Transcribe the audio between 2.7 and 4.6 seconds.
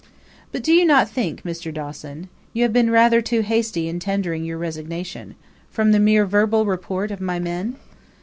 been rather too hasty in tendering your